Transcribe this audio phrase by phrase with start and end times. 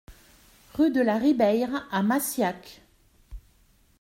[0.73, 2.81] Rue de la Ribeyre à Massiac